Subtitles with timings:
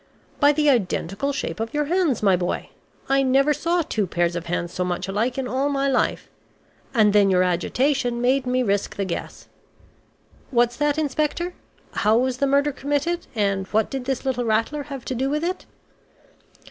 [0.39, 2.71] "By the identical shape of your hands, my boy.
[3.07, 6.27] I never saw two pairs of hands so much alike in all my life.
[6.91, 9.47] And then your agitation made me risk the guess....
[10.49, 11.53] What's that, Inspector?
[11.93, 15.43] How was the murder committed, and what did this little rattler have to do with
[15.43, 15.67] it?